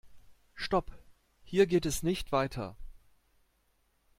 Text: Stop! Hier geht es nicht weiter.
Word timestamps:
Stop! 0.55 0.89
Hier 1.43 1.67
geht 1.67 1.85
es 1.85 2.01
nicht 2.01 2.31
weiter. 2.31 2.75